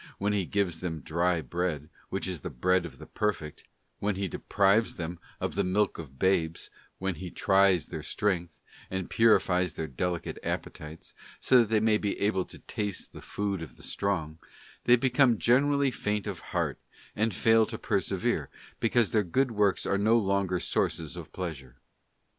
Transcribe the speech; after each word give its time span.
when 0.17 0.33
He 0.33 0.47
gives 0.47 0.79
them 0.81 1.01
dry 1.01 1.41
bread, 1.41 1.87
which 2.09 2.27
is 2.27 2.41
the 2.41 2.49
bread 2.49 2.87
of 2.87 2.97
the 2.97 3.05
perfect, 3.05 3.65
when 3.99 4.15
He 4.15 4.27
deprives 4.27 4.95
them 4.95 5.19
of 5.39 5.53
the 5.53 5.63
milk 5.63 5.99
of 5.99 6.17
babes, 6.17 6.71
when 6.97 7.13
He 7.13 7.29
tries 7.29 7.85
their 7.85 8.01
strength, 8.01 8.59
and 8.89 9.11
purifies 9.11 9.73
their 9.73 9.85
delicate 9.85 10.39
appetites, 10.41 11.13
so 11.39 11.59
that 11.59 11.69
they 11.69 11.79
may 11.79 11.99
be 11.99 12.19
able 12.19 12.45
to 12.45 12.57
taste 12.57 13.13
the 13.13 13.21
food 13.21 13.61
of 13.61 13.77
the 13.77 13.83
strong— 13.83 14.39
they 14.85 14.95
become 14.95 15.37
generally 15.37 15.91
faint 15.91 16.25
of 16.25 16.39
heart, 16.49 16.79
and 17.15 17.31
fail 17.31 17.67
to 17.67 17.77
persevere, 17.77 18.49
because 18.79 19.11
their 19.11 19.21
good 19.21 19.51
works 19.51 19.85
are 19.85 19.99
no 19.99 20.17
longer 20.17 20.59
sources 20.59 21.15
of 21.15 21.31
pleasure. 21.31 21.75